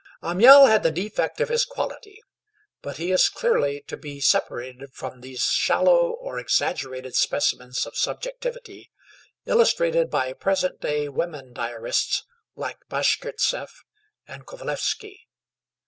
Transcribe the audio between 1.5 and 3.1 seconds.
quality; but